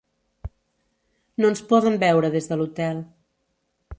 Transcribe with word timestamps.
No 1.43 1.51
ens 1.51 1.61
poden 1.73 1.99
veure 2.05 2.33
des 2.39 2.51
de 2.53 2.57
l"hotel. 2.57 3.05